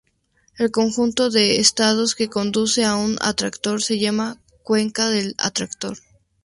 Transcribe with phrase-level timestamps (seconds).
[0.57, 5.95] El conjunto de estados que conducen a un atractor se llama "cuenca" del atractor.